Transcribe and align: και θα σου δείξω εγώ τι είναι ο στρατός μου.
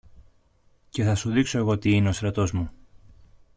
και 0.89 1.03
θα 1.03 1.15
σου 1.15 1.31
δείξω 1.31 1.57
εγώ 1.57 1.77
τι 1.77 1.91
είναι 1.93 2.09
ο 2.09 2.11
στρατός 2.11 2.51
μου. 2.51 2.69